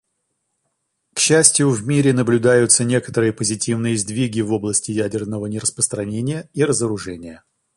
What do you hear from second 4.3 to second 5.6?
в области ядерного